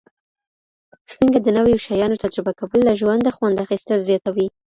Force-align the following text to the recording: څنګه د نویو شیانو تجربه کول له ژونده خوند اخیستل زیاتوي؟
څنګه 1.17 1.37
د 1.41 1.47
نویو 1.57 1.83
شیانو 1.85 2.21
تجربه 2.23 2.51
کول 2.59 2.79
له 2.85 2.93
ژونده 2.99 3.31
خوند 3.35 3.63
اخیستل 3.65 3.97
زیاتوي؟ 4.07 4.47